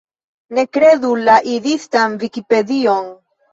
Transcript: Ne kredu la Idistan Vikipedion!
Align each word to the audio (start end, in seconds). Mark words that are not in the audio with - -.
Ne 0.57 0.63
kredu 0.77 1.11
la 1.27 1.35
Idistan 1.53 2.19
Vikipedion! 2.25 3.15